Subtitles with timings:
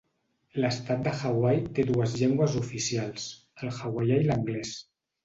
[0.61, 3.29] L'estat de Hawaii té dues llengües oficials:
[3.65, 4.73] el hawaià i l'anglès.